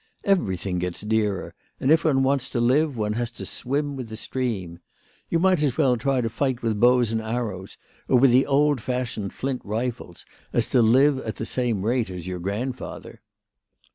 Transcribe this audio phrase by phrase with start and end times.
[0.23, 4.17] Everything gets dearer; and if one wants to live one has to swim with the
[4.17, 4.79] stream.
[5.29, 7.77] You might as well try to fight with bows and arrows,
[8.07, 12.25] or with the old fashioned flint rifles, as to live at the same rate as
[12.25, 13.21] your grandfather."